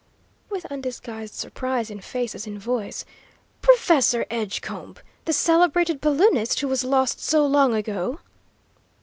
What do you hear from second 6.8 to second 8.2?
lost so long ago?"